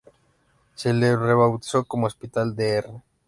Se 0.73 0.93
le 0.95 1.15
rebautizó 1.15 1.85
como 1.85 2.07
Hospital 2.07 2.55
Dr. 2.55 3.03